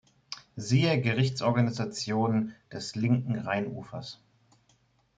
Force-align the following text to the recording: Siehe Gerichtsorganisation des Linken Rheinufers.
Siehe 0.55 0.99
Gerichtsorganisation 0.99 2.53
des 2.73 2.95
Linken 2.95 3.37
Rheinufers. 3.37 4.19